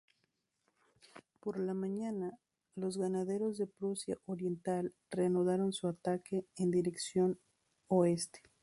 Por 1.39 1.59
la 1.59 1.75
mañana, 1.75 2.39
los 2.75 2.97
granaderos 2.97 3.59
de 3.59 3.67
Prusia 3.67 4.17
Oriental 4.25 4.95
reanudaron 5.11 5.73
su 5.73 5.87
ataque 5.87 6.47
en 6.55 6.71
dirección 6.71 7.39
oeste. 7.87 8.41